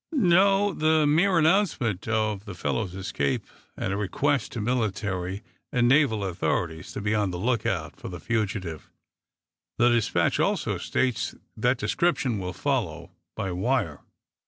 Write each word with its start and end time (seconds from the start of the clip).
"No; 0.13 0.73
the 0.73 1.05
mere 1.05 1.37
announcement 1.37 2.07
of 2.07 2.45
the 2.45 2.55
fellow's 2.55 2.95
escape, 2.95 3.45
and 3.77 3.93
a 3.93 3.97
request 3.97 4.51
to 4.53 4.59
military 4.59 5.43
and 5.71 5.87
naval 5.87 6.23
authorities 6.25 6.91
to 6.93 7.01
be 7.01 7.13
on 7.13 7.29
the 7.29 7.37
lookout 7.37 7.97
for 7.97 8.07
the 8.09 8.19
fugitive 8.19 8.89
The 9.77 9.89
despatch 9.89 10.39
also 10.39 10.79
states 10.79 11.35
that 11.55 11.77
description 11.77 12.39
will 12.39 12.51
follow 12.53 13.11
by 13.35 13.51
wire." 13.51 13.99